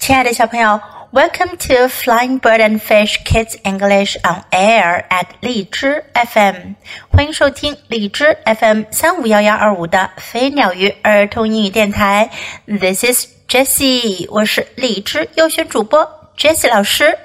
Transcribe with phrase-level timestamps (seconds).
[0.00, 0.80] 亲爱的小朋友，
[1.12, 6.74] Welcome to Flying Bird and Fish Kids English on Air at 荔枝 FM，
[7.10, 12.30] 欢迎收听荔枝 FM 三五幺幺二五的飞鸟鱼儿童英语电台。
[12.66, 17.18] This is Jessie，我是荔枝优选主播 Jessie 老师。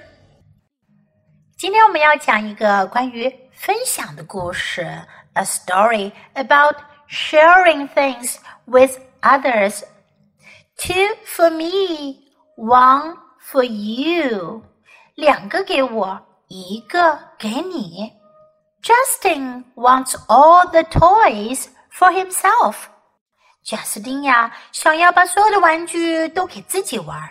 [1.58, 5.04] 今天我们要讲一个关于分享的故事，
[5.34, 6.78] A story about
[7.08, 9.82] sharing things with others.
[10.78, 12.25] Two for me.
[12.58, 14.62] One for you，
[15.16, 18.14] 两个给我，一个给你。
[18.84, 22.76] Justin wants all the toys for himself。
[23.64, 27.30] 贾斯汀呀，想要把所有的玩具都给自己玩。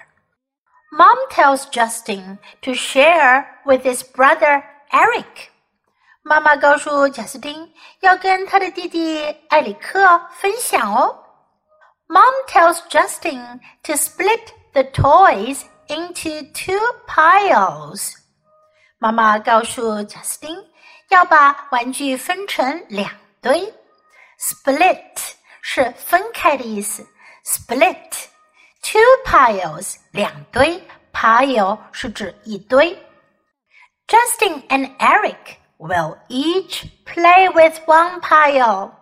[0.92, 5.48] Mom tells Justin to share with his brother Eric。
[6.22, 11.24] 妈妈告诉贾斯汀要跟他的弟弟埃里克分享哦。
[12.08, 18.12] Mom tells Justin to split the toys into two piles。
[18.98, 20.56] 妈妈告诉贾斯汀
[21.08, 23.72] 要把玩具分成两堆。
[24.38, 27.06] Split 是分开的意思。
[27.44, 28.26] Split
[28.82, 32.96] two piles 两堆，pile 是指一堆。
[34.06, 38.92] Justin and Eric will each play with one pile.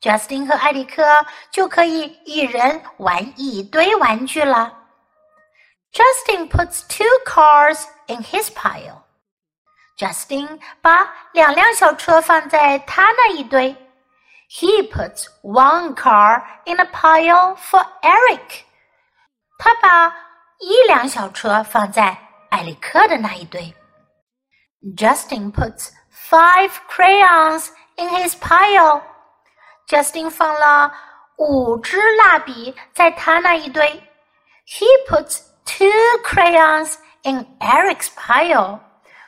[0.00, 1.02] Justin 和艾里克
[1.50, 4.76] 就可以一人玩一堆玩具了。
[5.94, 9.04] Justin puts two cars in his pile.
[9.98, 13.76] Justin 把两辆小车放在他那一堆。
[14.48, 18.64] He puts one car in a pile for Eric.
[19.58, 20.08] 他把
[20.58, 22.16] 一辆小车放在
[22.50, 23.74] 埃里克的那一堆。
[24.96, 29.02] Justin puts five crayons in his pile.
[29.86, 30.92] Justin 放了
[31.36, 33.86] 五支蜡笔在他那一堆。
[34.66, 35.90] He puts two
[36.24, 38.80] crayons in Eric's pile。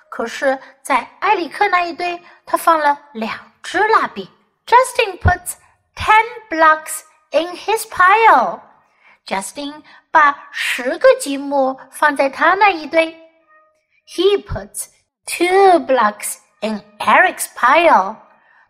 [0.08, 4.30] 可是，在埃里克那一堆，他放了两支蜡笔。
[4.66, 5.54] Justin puts
[5.94, 7.00] ten blocks
[7.30, 13.06] in his pile。Justin 把十个积木放在他那一堆。
[14.06, 14.88] He puts
[15.24, 18.16] two blocks in Eric's pile。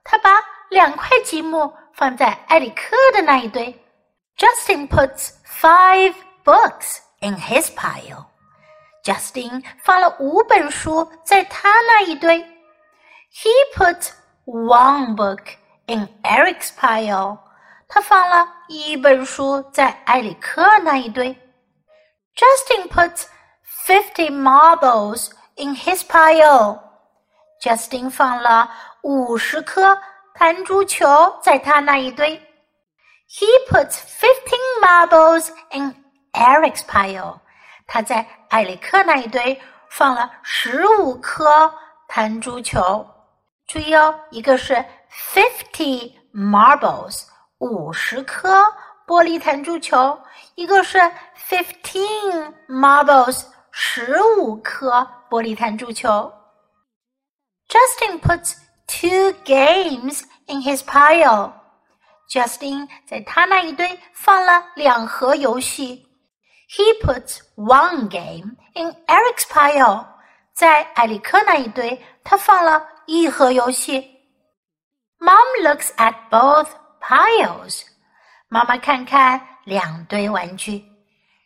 [0.05, 0.31] 他把
[0.71, 3.67] 两块积木放在埃里克的那一堆。
[4.37, 6.15] Justin puts five
[6.45, 8.27] books in his pile.
[9.03, 12.39] Justin 放了五本书在他那一堆。
[13.33, 14.13] He put
[14.45, 17.39] one book in Eric's pile.
[17.89, 21.37] 他放了一本书在埃里克那一堆。
[22.35, 23.27] Justin put
[23.87, 26.81] fifty marbles in his pile.
[27.61, 28.71] Justin 放了
[29.03, 29.99] 五十颗
[30.35, 31.07] 弹珠球
[31.43, 32.37] 在他那一堆。
[33.29, 35.95] He put fifteen marbles in
[36.37, 37.39] Eric's pile，
[37.87, 39.61] 他在艾里克那一堆
[39.91, 41.73] 放了十五颗
[42.09, 43.07] 弹珠球。
[43.67, 47.25] 注意哦，一个是 fifty marbles，
[47.59, 48.65] 五十颗
[49.07, 50.19] 玻璃弹珠球；
[50.55, 50.99] 一个是
[51.49, 56.33] fifteen marbles，十五颗玻璃弹珠球。
[57.69, 61.53] Justin puts two games in his pile.
[62.29, 66.06] Justin 在他那一堆放了两盒游戏。
[66.69, 70.07] he puts one game in Eric's pile.
[70.55, 74.09] 在埃里克那一堆，他放了一盒游戏。
[75.19, 76.69] Mom looks at both
[77.01, 77.83] piles.
[78.49, 80.85] 妈妈看看两堆玩具。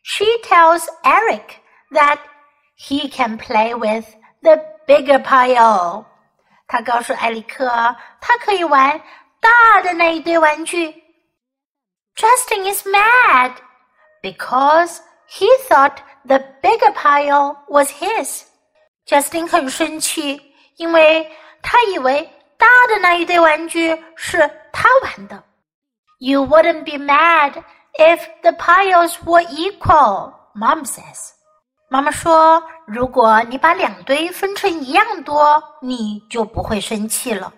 [0.02, 1.56] She tells Eric
[1.90, 2.18] that
[2.78, 4.06] he can play with
[4.42, 6.04] the bigger pile.
[6.68, 7.68] 她告诉埃里克，
[8.20, 9.00] 他可以玩
[9.40, 11.02] 大的那一堆玩具。
[12.16, 13.52] Justin is mad
[14.22, 14.98] because
[15.30, 15.96] he thought
[16.26, 18.42] the bigger pile was his.
[19.06, 20.40] Justin 很生气，
[20.76, 21.30] 因为
[21.62, 24.38] 他以为大的那一堆玩具是
[24.72, 25.42] 他玩的。
[26.18, 27.62] You wouldn't be mad
[27.98, 31.32] if the piles were equal, Mom says.
[31.88, 37.52] 妈妈说，如果你把两堆分成一样多，你就不会生气了。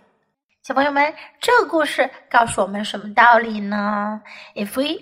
[0.64, 4.20] 小朋友们，这个故事告诉我们什么道理呢？
[4.55, 5.00] If we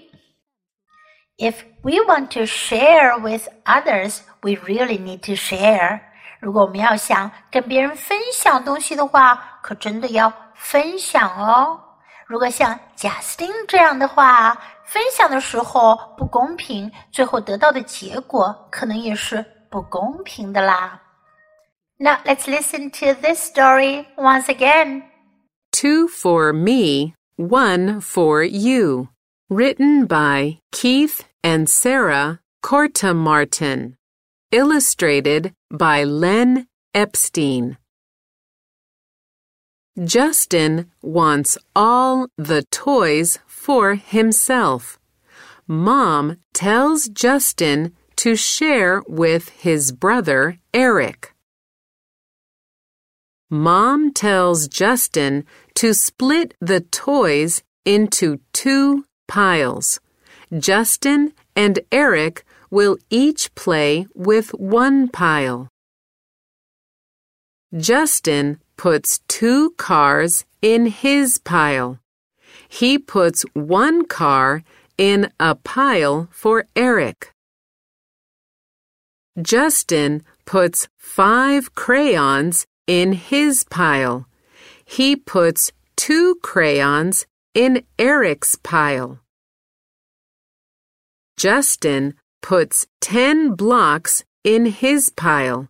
[1.41, 6.01] if we want to share with others, we really need to share.
[6.41, 11.81] 如果我们要想跟别人分享东西的话，可真的要分享哦。
[12.27, 21.01] 如果像贾斯汀这样的话，分享的时候不公平，最后得到的结果可能也是不公平的啦。
[21.99, 25.03] Now let's listen to this story once again.
[25.73, 29.09] Two for me, one for you.
[29.49, 33.98] Written by Keith and Sarah Corta Martin.
[34.52, 37.78] illustrated by Len Epstein.
[40.04, 45.00] Justin wants all the toys for himself.
[45.68, 51.34] Mom tells Justin to share with his brother Eric.
[53.50, 55.46] Mom tells Justin
[55.76, 60.00] to split the toys into two piles.
[60.58, 65.70] Justin and Eric will each play with one pile.
[67.78, 72.00] Justin puts two cars in his pile.
[72.68, 74.64] He puts one car
[74.98, 77.32] in a pile for Eric.
[79.42, 84.28] Justin puts five crayons in his pile.
[84.84, 89.20] He puts two crayons in Eric's pile.
[91.42, 95.70] Justin puts ten blocks in his pile.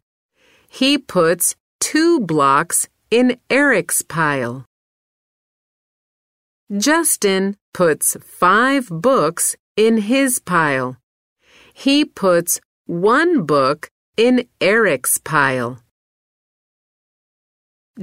[0.67, 4.65] He puts two blocks in Eric's pile.
[6.77, 10.97] Justin puts five books in his pile.
[11.73, 15.79] He puts one book in Eric's pile.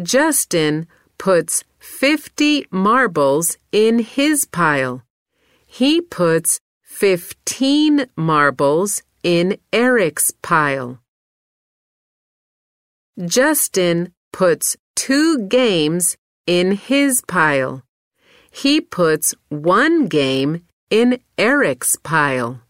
[0.03, 0.87] Justin
[1.19, 5.03] puts 50 marbles in his pile.
[5.67, 6.61] He puts
[6.99, 10.99] 15 marbles in Eric's pile.
[13.25, 17.85] Justin puts two games in his pile.
[18.51, 22.63] He puts one game in Eric's pile.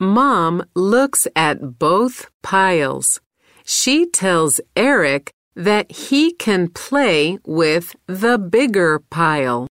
[0.00, 3.20] Mom looks at both piles.
[3.64, 9.68] She tells Eric that he can play with the bigger pile.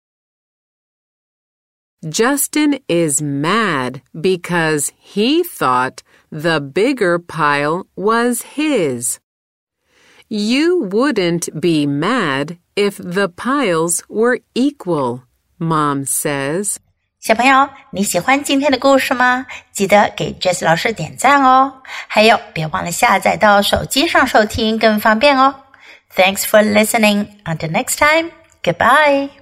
[2.06, 9.18] Justin is mad because he thought the bigger pile was his.
[10.28, 15.22] You wouldn't be mad if the piles were equal,
[15.58, 16.78] Mom says.
[17.20, 19.46] 小朋友，你喜欢今天的故事吗？
[19.72, 21.72] 记得给 Jess 老师点赞哦！
[22.08, 25.54] 还有，别忘了下载到手机上收听，更方便哦。
[26.16, 27.28] Thanks for listening.
[27.44, 28.32] Until next time,
[28.64, 29.35] goodbye.